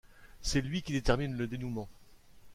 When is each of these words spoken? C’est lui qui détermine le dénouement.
C’est 0.41 0.61
lui 0.61 0.81
qui 0.81 0.93
détermine 0.93 1.37
le 1.37 1.45
dénouement. 1.45 1.87